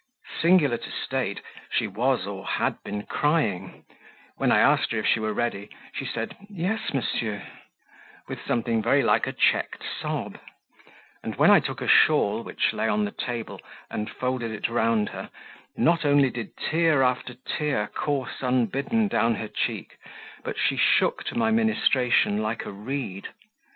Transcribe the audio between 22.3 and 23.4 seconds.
like a reed.